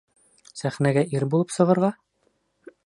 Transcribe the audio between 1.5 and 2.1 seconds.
сығырға?